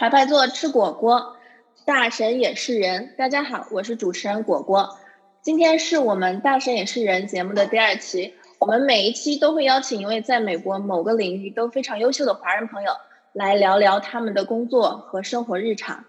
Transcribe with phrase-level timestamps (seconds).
[0.00, 1.36] 排排坐，吃果果，
[1.84, 3.12] 大神也是人。
[3.18, 4.96] 大家好，我是主持人果果。
[5.42, 8.32] 今天是我们大神也是人节目的第二期。
[8.60, 12.92] 我们每一期都会邀请一位在美国某个领域都非常优秀的华人朋友
[13.34, 16.06] 来聊聊他们的工作和生活日常。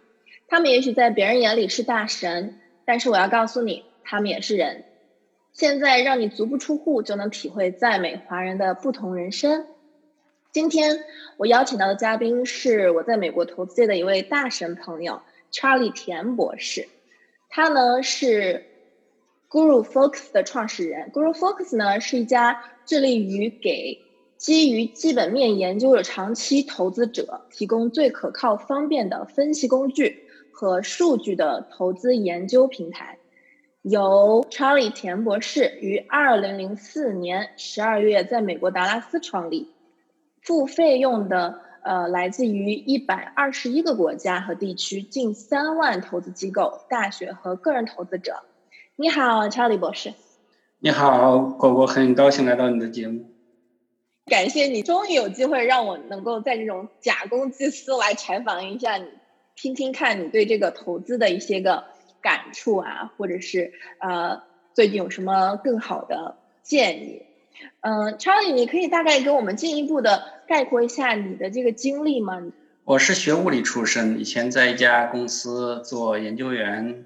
[0.48, 4.86] 他们也许在别人眼里是大神，但是我要告诉你，他们也是人。
[5.52, 9.66] 现在让你足不出户就能体会在美华人的不同人生。
[10.52, 11.06] 今天
[11.38, 16.90] 我邀请到的嘉宾是我在美国投资界的一位大神朋友 Charlie 田博士，
[17.48, 18.66] 他呢是
[19.50, 21.10] Guru Focus 的创始人。
[21.14, 24.02] Guru Focus 呢是一家致力于给
[24.36, 33.18] 基于基本面研究的长期投资者提供最可靠、方便的分析工具和数据的投资研究平台。
[33.84, 39.72] 由 Charlie 田博士于二零零四年十二月在美国达拉斯创立。
[40.42, 48.44] 付费用的呃，来自于一百二十一个国家和地区，近三万投资机构、大学和个人投资者。
[48.96, 50.14] 你好，查理博士。
[50.80, 53.26] 你好，果果，很高兴来到你的节目。
[54.26, 59.06] 感谢你，终于有机会让我能够在这种假公济私来采访一下你，
[59.56, 61.84] 听听看你对这个投资的一些个
[62.22, 64.44] 感触啊，或者是呃，
[64.74, 67.26] 最近有什么更好的建议。
[67.82, 72.42] 嗯，Charlie，你可以大概给我们进一步的概括一下你的这个经历吗？
[72.84, 77.06] 我是学物理出身，以前在一家公司做研究员，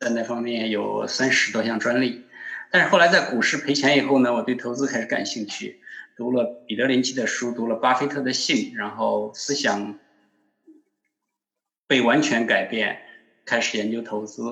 [0.00, 2.24] 在那方面有三十多项专利。
[2.70, 5.80] 但是后来在股市赔钱以后呢，我对投资开始感兴趣，
[6.16, 9.98] 读了彼得林奇的书，读了巴菲特的信，然后思想
[11.86, 12.98] 被完全改变，
[13.44, 14.42] 开始研究投资。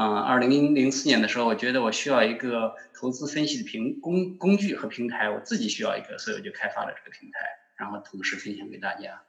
[0.00, 7.40] 嗯，二零零四年的时候，我觉得我需要一个投资分析的平工工具和平台，我自己需要一个，所以我就开发了这个平台，
[7.76, 9.22] 然后同时分享给大家。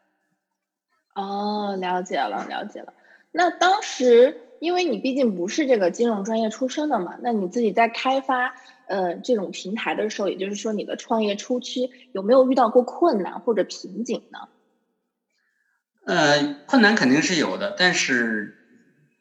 [1.15, 2.93] 哦，了解了，了解了。
[3.31, 8.53] 那当时，因为你毕竟不是这个金融专业出身的嘛，那你自己在开发
[8.85, 14.47] 呃这种平台的时候，也就是说你的创业初期有没有遇到过困难或者瓶颈呢？
[16.05, 18.57] 呃，困难肯定是有的，但是。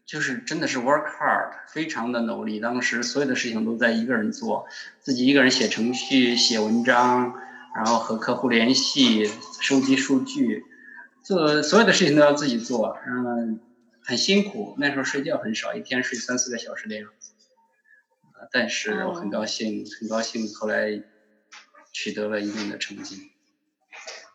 [0.09, 2.61] 就是真的是 work hard，非常的努力。
[2.61, 4.67] 当时所有的事情都在一个人做，
[5.01, 7.35] 自己一个人写程序、写文章，
[7.77, 9.31] 然后和客户联系、
[9.61, 10.65] 收集数据，
[11.23, 12.97] 做所有的事情都要自己做。
[13.07, 13.61] 嗯，
[14.03, 14.75] 很辛苦。
[14.79, 17.33] 那时候睡觉很少，一天睡三四个小时的样子。
[18.51, 21.03] 但是我很高兴，很高兴后来
[21.93, 23.31] 取得了一定的成绩。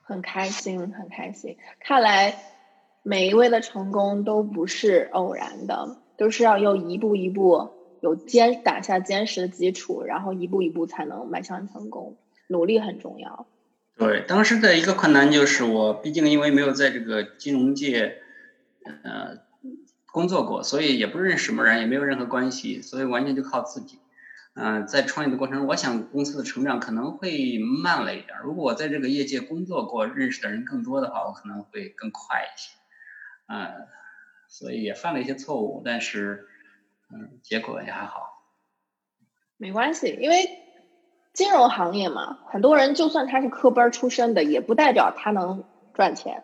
[0.03, 1.57] 很开心，很开心。
[1.79, 2.52] 看来。
[3.03, 7.69] 每一位的成功都不是偶然的，都是要用一步一步
[7.99, 12.17] 有坚打下坚实的基础，然后一步一步才能迈向成功。
[12.47, 13.45] 努力很重要。
[13.97, 18.17] 对，当时的一个困难就是我，毕竟因为没有在这个金融界
[18.85, 19.37] 呃
[20.11, 23.99] 工作过，所以也不认识什么人，也没有任何关系，所以完全就靠自己。
[24.55, 28.37] 嗯，在创业的过程中，我想公司的成长可能会慢了一点。
[28.43, 32.71] 如果我在这个业界工作过，认识的人更多的话，我可能会更快一些。
[33.47, 33.87] 嗯，
[34.47, 36.47] 所以也犯了一些错误，但是，
[37.09, 38.43] 嗯，结果也还好。
[39.57, 40.59] 没关系，因为
[41.33, 46.43] 金融行业嘛，很多人就算他是科班出身的，也不代表他能赚钱。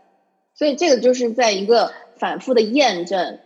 [0.53, 3.39] 所以这个就是在一个反复的验证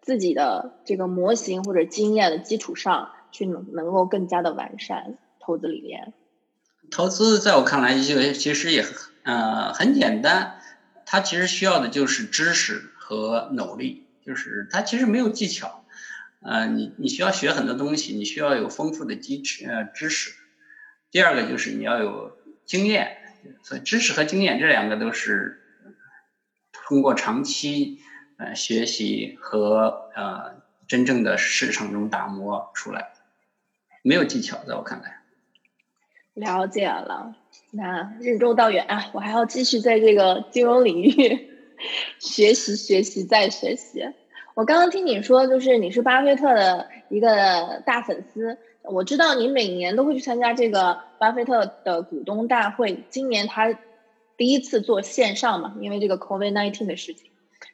[0.00, 6.14] 自己的这个模型或者经验的基础上去能能够更加的完善投资理念。
[6.90, 8.84] 投资在我看来就其实也
[9.24, 10.58] 呃很简单，
[11.04, 12.93] 它其实需要的就是知识。
[13.04, 15.84] 和努力，就是它其实没有技巧，
[16.40, 20.32] 呃，你你需要学很多东西，你需要有丰富的基础呃知识。
[21.10, 23.18] 第二个就是你要有经验，
[23.62, 25.60] 所以知识和经验这两个都是
[26.72, 28.00] 通过长期
[28.38, 33.12] 呃学习和呃真正的市场中打磨出来，
[34.00, 35.20] 没有技巧，在我看来。
[36.32, 37.36] 了解了，
[37.70, 41.50] 那任重道远啊，我还要继续在这个金融领域。
[42.18, 44.04] 学习学习再学习。
[44.54, 48.56] 我刚刚听你说，就是你是巴菲特的一个大粉丝。
[48.82, 53.04] 我知道你每年都会去参加这个巴菲特的股东大会。
[53.10, 53.76] 今年他
[54.36, 57.30] 第一次做线上嘛，因为这个 COVID-19 的事情。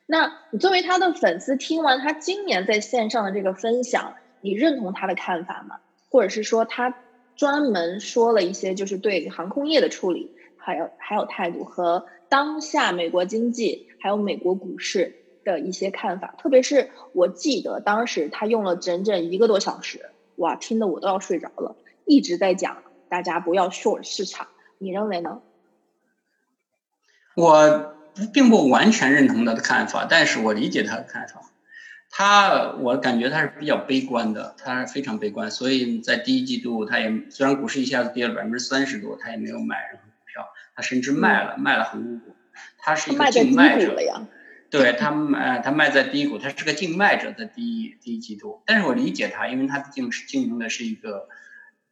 [0.07, 5.81] 那你作为他的粉丝，听完他今年在线上的这个分享，你认同他的看法吗？
[6.09, 6.97] 或者是说他
[7.37, 13.89] 专门说了一些就是对航空业的处理，还有还有态度和当下美国经济？
[13.99, 24.49] 还有美国股市的一些看法，特别是我记得当时他用了整整一个多小时，哇，听得我都要睡着了，一直在讲大家不要 short 市场，
[24.79, 25.43] 你认为呢？
[27.35, 27.95] 我
[28.33, 31.43] 并不完全认同他的看法，但是我理解他的看法。
[32.11, 40.10] 他，我感觉他是比较悲观的，他非常悲观，所以在第一季度，他也虽然股市一下子跌了百分之三十多，他也没有买任何，
[40.81, 42.35] 他甚至卖了，卖了很多股。
[42.79, 43.95] 他是一个净卖者。
[44.71, 48.63] 对他卖，他卖在低谷，他是个净卖者，在第一第一季度。
[48.65, 51.29] 但是我理解他，因为他毕竟是经营的是一个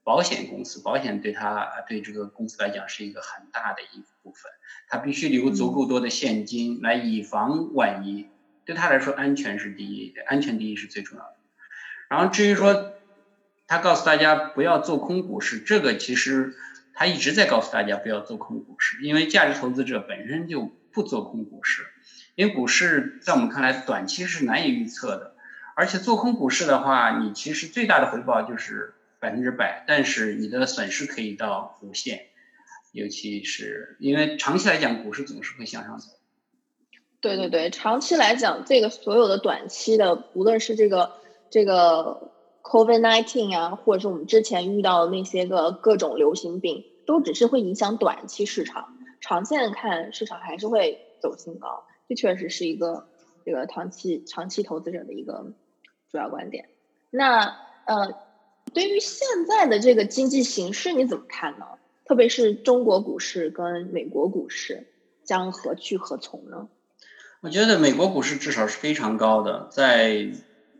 [0.05, 4.51] 保险公司，保险对他对这个公司来讲是一个很大的一部分，
[4.89, 8.29] 他必须留足够多的现金来以防万一。
[8.65, 11.35] 对他来说，安全是第一，安全第一是最重要的。
[12.09, 12.93] 然后至于说，
[13.67, 16.55] 他告诉大家不要做空股市，这个其实
[16.99, 21.87] 他一直在告诉大家不要做空股市，因为价值投资者本身就不做空股市。
[22.35, 25.37] 因为股市在我们看来，短期是难以预测的，
[25.77, 32.27] 而且做空股市的话，你其实最大的回报就是百分之百，但是你的损失可以到无限，
[32.91, 36.09] 尤其是因为长期来讲，股市总是会向上走。
[37.21, 41.13] 对对对，长期来讲，这个所有的短期的，无论是这个
[41.49, 42.33] 这个
[42.69, 51.85] COVID nineteen 啊，或者是我们之前遇到的那些个各种流行病，都只是会影响短期市场，长线看市场还是会走新高。
[52.07, 53.09] 这确实是一个
[53.47, 55.55] 这个长期长期投资者的一个
[56.13, 56.69] 主要观点。
[57.09, 57.57] 那
[57.87, 58.15] 呃，
[58.75, 61.65] 对于现在的这个经济形势你怎么看呢？
[62.05, 64.87] 特别是中国股市跟美国股市
[65.25, 66.69] 将何去何从呢？
[67.41, 70.33] 我觉得美国股市至少是非常高的，在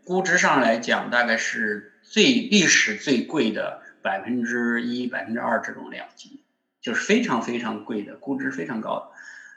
[0.09, 6.41] 估值上来讲，大概是最历史最贵的百分之一、百分之二这种量级，
[6.81, 9.11] 就是非常非常贵的估值，非常高的。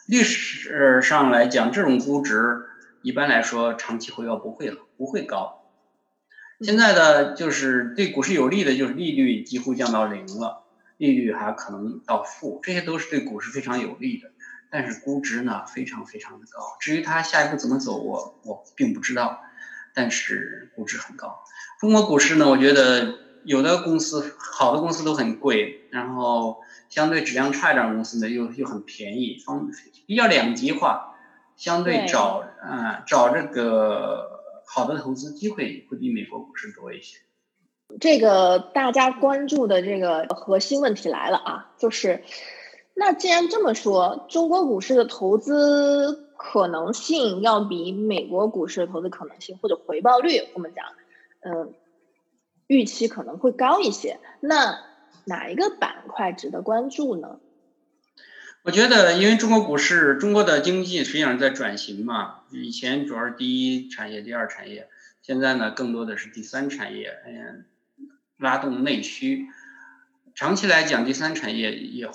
[0.06, 2.66] 历史上来讲，这种估值
[3.00, 5.64] 一般来说长期回报不会了，不会高。
[6.60, 10.64] 现在的就是对股市有利的，就是利率几乎降到零了，
[10.98, 14.30] 利率还可能到负，这些都是对股市非常有利的。
[14.70, 16.76] 但是估值呢，非常非常的高。
[16.78, 19.42] 至于它下一步怎么走，我我并不知道。
[19.94, 21.42] 但是估值很高。
[21.80, 29.68] 中国股市呢，我觉得有的公司好的公司都很贵，然后相对质量差一点公司呢，又又很便宜，方。
[30.06, 31.16] 比较两极化，
[31.56, 37.18] 相对找啊找这个好的投资机会会比美国股市多一些。
[38.00, 42.24] 这个大家关注的这个核心问题来了啊，就是
[42.94, 50.86] 那既然这么说，中国股市的投资可能性要比美国股市的投资可能性或者回报率，我们讲，
[51.40, 51.72] 嗯，
[52.66, 54.18] 预期可能会高一些。
[54.40, 54.80] 那
[55.24, 57.38] 哪一个板块值得关注呢？
[58.64, 64.88] 我觉得，因为中国股市、中国的经济实际上在转型嘛，以前主要是第一产业、第二产业，
[65.22, 67.64] 现在呢更多的是第三产业，嗯，
[68.36, 69.46] 拉动内需。
[70.34, 72.08] 长期来讲，第三产业也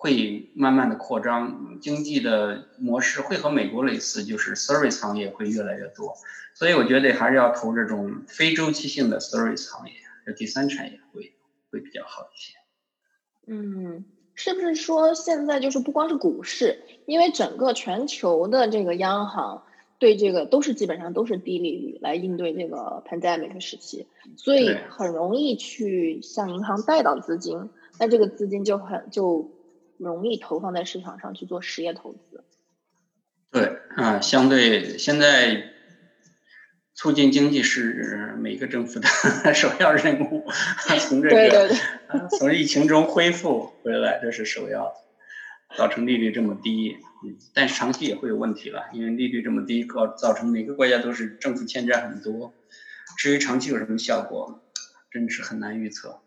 [0.00, 6.14] 会慢慢的扩张，经济的模式会和美国类似，就是 service 行业会越来越多。
[6.54, 9.92] 所以我觉得还是要投这种非周期性的 service 行业，
[10.24, 11.34] 这第三产业会
[11.70, 12.56] 会比较好一些。
[13.46, 14.06] 嗯。
[14.36, 19.64] 是不是说现在就是不光是股市，因为整个全球的这个央行
[19.98, 24.06] 对这个都是基本上都是低利率来应对这个 pandemic 时期，
[24.36, 27.68] 所以很容易去向银行贷到资金，
[27.98, 29.50] 那这个资金就很就
[30.00, 32.44] 容易投放在市场上去做实业投资。
[33.52, 35.68] 对，啊，相对现在。
[36.92, 39.08] 促进经济是每个政府的
[39.54, 40.44] 首要任务，
[40.98, 41.70] 从这个
[42.38, 44.94] 从疫情中恢复回来，这是首要的。
[45.78, 52.52] 造成利率这么低，嗯，但是长期也会有问题了，因为利率这么低，造造成每个国家都是政府欠债很多。
[53.16, 54.60] 至于长期有什么效果，
[55.10, 56.20] 真是很难预测。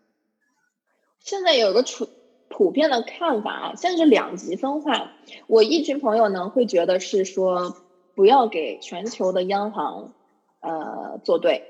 [1.20, 2.08] 现在有个普
[2.48, 5.12] 普遍的看法啊，现在是两极分化。
[5.46, 7.76] 我一群朋友呢会觉得是说，
[8.14, 10.12] 不要给全球的央行。
[10.60, 11.64] 呃，做对，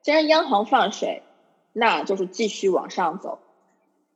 [0.00, 1.22] 既然央行放水，
[1.74, 3.38] 那就是继续往上走。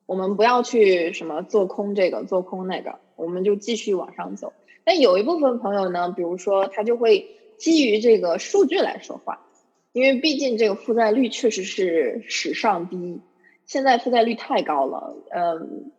[0.07, 4.55] 我们不要去什么做空这个做空那个，我们就继续往上走。
[4.85, 9.47] 但有一部分朋友呢，比如说他就会基于这个数据来说话，
[9.93, 13.21] 因为毕竟这个负债率确实是史上低，
[13.66, 15.14] 现在负债率太高了。
[15.30, 15.92] 嗯，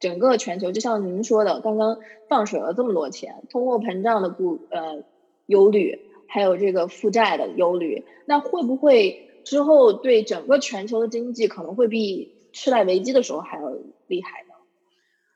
[0.00, 5.02] 整个全球就像您说的，刚刚放水了这么多钱，通货膨胀的不呃
[5.46, 6.02] 忧虑。
[6.28, 13.70] 还有这个负债的忧虑，那会不会之后对整个全球的经济可能会比次贷危机的时候还要
[14.08, 14.54] 厉害呢？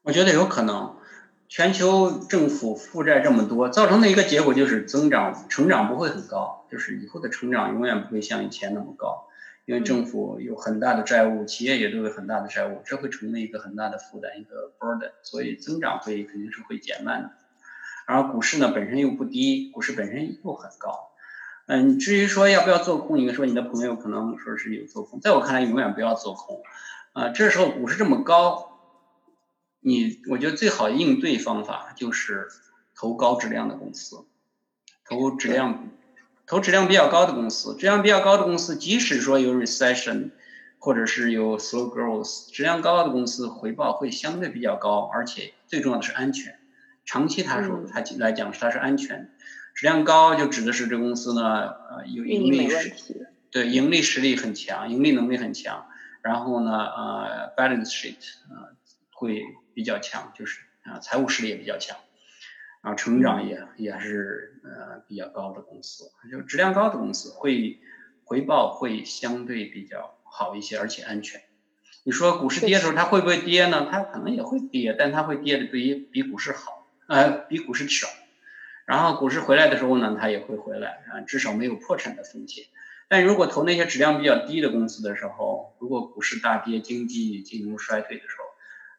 [0.02, 0.96] 我觉得有可能，
[1.48, 9.28] 全球政府负债这么多，造成的一个结果就是增长成长不会很高，就是以后的成长永远不会像以前那么高，
[9.70, 17.30] 因为政府有很大的债务，企业也都有很大的债务，这会成为一个很大的负担，一个 burden，所以增长会肯定是会减慢的。
[18.04, 21.12] 然后股市呢本身又不低，股市本身又很高。
[21.66, 26.60] 嗯，至于说要不要做空，你说你的朋友可能说是有做空，在我看来永远不要做空。
[27.12, 28.72] 啊，这时候股市这么高，
[29.78, 32.48] 你我觉得最好应对方法就是
[32.96, 34.24] 投高质量的公司，
[35.04, 35.90] 投质量。
[36.50, 40.30] 投质量比较高的公司，质量比较高的公司，即使说有 recession，
[40.80, 46.58] 或者是有 slow growth，质量高的公司回报会相对比较高，而且最重要的是安全。
[47.04, 49.30] 长期他说它来讲它是安全，
[49.76, 55.86] 质量高就指的是这公司呢，呃，有盈利实，对盈利实力很强，盈利能力很强，
[56.20, 58.16] 然后呢，呃，balance sheet，
[58.50, 58.74] 呃，
[59.12, 61.96] 会比较强，就是啊，财务实力也比较强。
[62.82, 67.78] 然后成长也也是呃比较高的公司，就质量高的公司会
[68.24, 71.42] 回报会相对比较好一些，而且安全。
[72.04, 73.88] 你说股市跌的时候它会不会跌呢？
[73.90, 78.08] 它可能也会跌，但它会跌的比比股市好，呃比股市少。
[78.86, 82.64] 然后股市回来的时候呢，它也会回来啊，至少没有破产的风险。
[83.08, 88.44] 但如果投那些质量比较低的公司的时候，如果股市大跌，经济进入衰退的时候，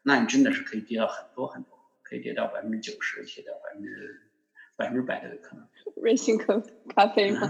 [0.04, 1.81] 那你真的是可以跌到很多很多。
[2.12, 4.22] 可以跌到百分之九十，跌到百分之
[4.76, 5.66] 百分之百都有可能。
[5.96, 6.62] 瑞幸咖
[6.94, 7.50] 咖啡吗？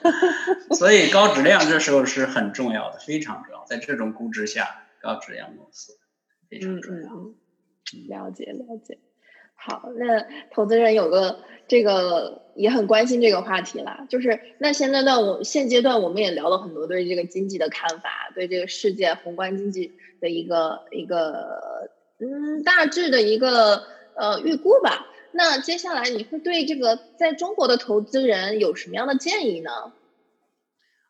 [0.74, 3.66] 所以高质量这时候是很重要的，非常重要。
[3.66, 5.98] 在这种估值下，高质量公司
[6.48, 7.10] 非常重要。
[7.10, 7.34] 嗯
[7.92, 8.98] 嗯，了解了解。
[9.54, 21.90] 好，那投资人有个这个也很关心这个话题啦，就是那现在呢，我现阶段我们也聊了很多对这个经济的看法，对这个世界宏观经济的一个一个。
[22.24, 23.84] 嗯，大致的一个
[24.16, 25.06] 呃预估吧。
[25.32, 29.70] 那接下来你会对这个在中国的投资人有什么样的建议呢？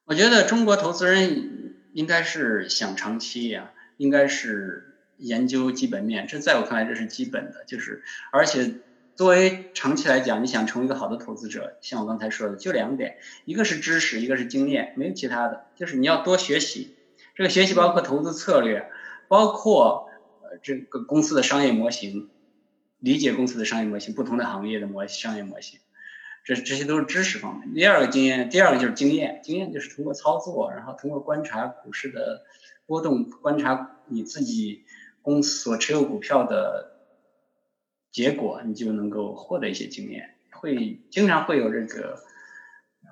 [0.06, 6.26] 我觉得中国投资人应该是想长期呀，应该是研究基本面。
[6.26, 8.02] 这在我看来这是基本的，就是
[8.32, 8.72] 而且
[9.14, 16.96] 作为长期来讲，你想成为一个好的投资者，像我刚才说的，就两点，一个是知识，一个是经验，没有其他的，就是你要多学习。
[17.36, 18.90] 这个学习包括投资策略，
[19.28, 20.08] 包括。
[20.62, 22.30] 这个公司的商业模型，
[22.98, 25.80] 理解公司的商业模型，不同的行业的模商业模型，
[26.44, 27.74] 这这些都是知识方面。
[27.74, 32.44] 第二个经验，第二个就是经验，经验就是通过操作，然后通过观察股市的
[32.86, 34.84] 波动，观察你自己
[35.22, 37.00] 公司所持有股票的
[38.10, 40.36] 结果，你就能够获得一些经验。
[40.50, 42.22] 会经常会有这个
[43.02, 43.10] 呃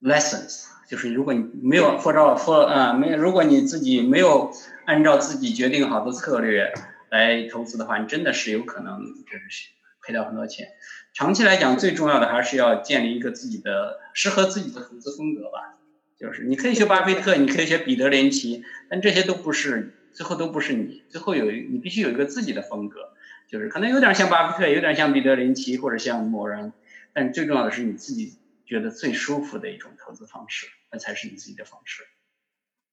[0.00, 0.75] lessons。
[0.86, 4.52] 就是如果你没有或者或啊没有，如果你自己没有
[4.84, 6.72] 按照自己决定好的策略
[7.10, 9.70] 来投资的话，你真的是有可能就是
[10.02, 10.68] 赔掉很多钱。
[11.12, 15.78] 长期来讲，最重要的还是要建立一个自己的适合自己的投资风格吧。
[16.18, 23.10] 就是你可以学巴菲特，你可以学彼得林奇，但这些都不是最后都不是你，最后有一你必须有一个自己的风格，
[23.50, 26.72] 就是可能有点像巴菲特，有点像彼得林奇或者像某人，
[27.12, 30.66] 但最重要的是你自己觉得最舒服的一种投资方式。
[30.92, 32.02] 那才是你自己的方式。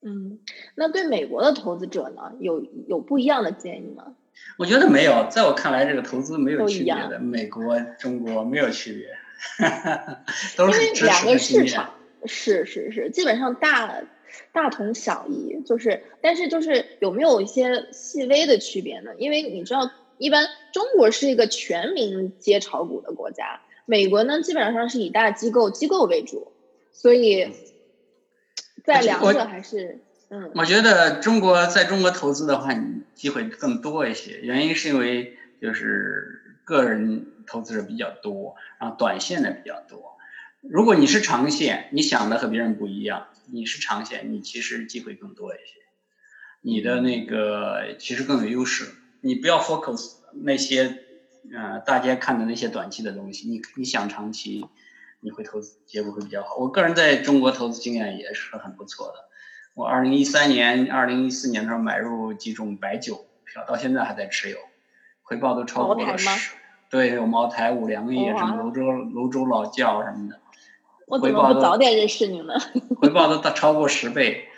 [0.02, 0.40] 嗯，
[0.76, 4.16] 那对美国的投资者呢，有有不一样的建议吗？
[4.58, 7.20] 我觉得没有，在我看来，这个投资没有区别的。
[7.20, 9.16] 美国、中国没有区别，
[10.58, 11.94] 都是两个市场。
[12.26, 14.02] 是是是，基本上大
[14.52, 19.12] 大同小异，就是，但是就是有没有一些细微的区别呢？
[19.18, 26.52] 因为你知道，一般中国是一个全民皆炒股的国家，美国呢基本上是以大机构机构为主。
[26.92, 27.52] 所以，
[28.86, 30.00] 在两者还是
[30.30, 34.40] 嗯，我觉得中国在中国投资的话，你机会更多一些。
[34.42, 40.18] 原因是因为就是个人投资者比较多，然后短线的比较多。
[40.62, 45.82] 如果你是长线，你想的和别人不一样，你是长线，你其实机会更多一些。
[46.62, 48.86] 你的那个其实更有优势。
[49.22, 51.04] 你不要 focus 那些
[51.52, 54.68] 呃大家看的那些短期的东西，你你想长期。
[55.26, 56.58] 你会投资结果会比较好。
[56.58, 59.14] 我个人在中国投资经验也是很不错的。
[59.74, 64.58] 我二零一三年、二零一四年的时候买入几种白酒票，到现在还在持有，
[65.22, 66.52] 回报都超过了十。
[66.90, 70.42] 对，有茅台、五粮液、什么泸州泸州老窖什么的。
[71.08, 72.60] 我怎么不早点认识你们？
[72.98, 74.50] 回报都大超过十倍，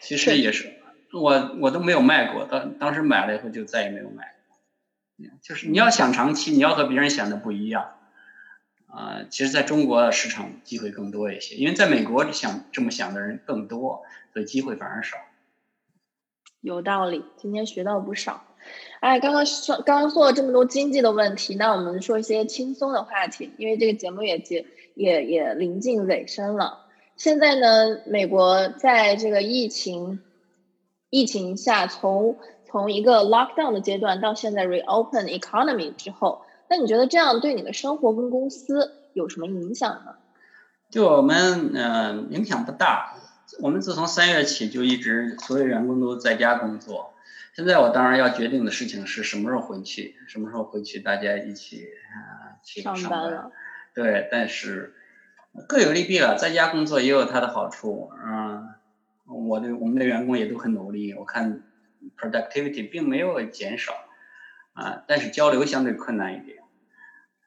[0.00, 0.72] 其实也是
[1.12, 4.33] 我我都没有卖过，当当时买了以后就再也没有卖。
[5.42, 7.94] 就是你要想长期，你要和别人想的不一样。
[8.86, 15.16] 啊，其实在中国市场机会更多一些，因为在美国想这么想的人更多，所以机会反而少。
[16.60, 18.44] 有道理，今天学到不少。
[19.00, 26.86] 哎，刚刚说刚刚说了这么多经济的问题，那我们说一些轻松的话题，因为这个节目也接也也临近尾声了。
[27.16, 30.22] 现在呢，美国在这个疫情
[31.10, 32.38] 疫情下，从
[32.74, 36.44] 从一个 lockdown 的阶段到现在 reopen economy 之后。
[36.68, 40.16] 那你觉得这样对你的生活跟公司有什么影响呢？
[40.90, 43.14] 对我们嗯影响不大。
[43.60, 47.12] 我们自从三月起就一直所有员工都在家工作。
[47.54, 53.52] 现在我当然要决定的事情是什么时候回去，什么时候回去大家一起啊去上班了。
[53.94, 54.94] 对，但是
[55.68, 56.36] 各有利弊了。
[56.36, 58.66] 在家工作也有它的好处，嗯，
[59.46, 61.62] 我的我们的员工也都很努力，我看
[62.16, 63.92] productivity 并没有减少
[64.72, 66.58] 啊，但是交流相对困难一点。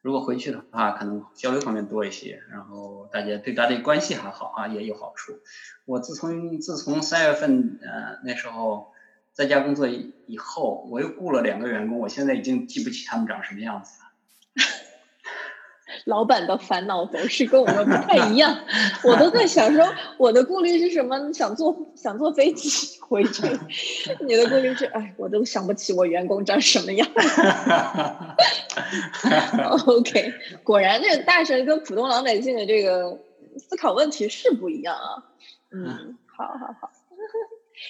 [0.00, 5.40] 如果回去的话，可能交流方面多一些，然后大家对大家关系还好啊，也有好处。
[5.84, 8.92] 我自从自从三月份呃那时候
[9.32, 14.07] 在家工作以以后，我又雇了两个员工，我现在已经记不起他们长什么样子了。
[16.04, 18.58] 老板的烦恼总是跟我们不太一样，
[19.04, 19.86] 我都在想说，
[20.16, 21.32] 我的顾虑是什么？
[21.32, 23.42] 想坐想坐飞机回去，
[24.24, 27.06] 你的顾虑是，哎，我都想不起我员工长什么样。
[29.86, 30.32] OK，
[30.64, 33.18] 果然这个大神跟普通老百姓的这个
[33.58, 35.24] 思考问题是不一样啊。
[35.70, 36.90] 嗯，好好好，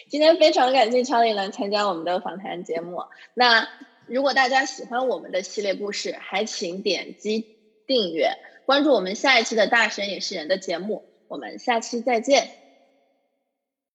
[0.08, 3.02] 今天非常感谢乔丽来参加我们的访谈节目。
[3.34, 3.68] 那
[4.06, 7.57] 如果大家喜欢我们的系列故事，还请点击。
[7.88, 12.50] 订阅关注我们下一期的大神也是人的节目，我们下期再见。